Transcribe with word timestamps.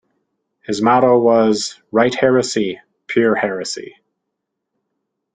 His 0.65 0.81
motto 0.81 1.19
was: 1.19 1.79
'Write 1.91 2.15
heresy, 2.15 2.81
pure 3.05 3.35
heresy. 3.35 3.97